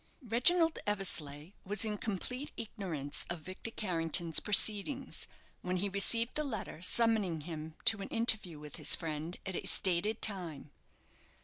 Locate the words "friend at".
8.95-9.55